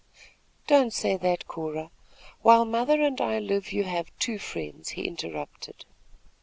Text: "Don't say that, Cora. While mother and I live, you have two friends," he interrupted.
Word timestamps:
"Don't 0.65 0.91
say 0.91 1.15
that, 1.17 1.47
Cora. 1.47 1.91
While 2.41 2.65
mother 2.65 3.03
and 3.03 3.21
I 3.21 3.37
live, 3.37 3.71
you 3.71 3.83
have 3.83 4.09
two 4.17 4.39
friends," 4.39 4.89
he 4.97 5.05
interrupted. 5.05 5.85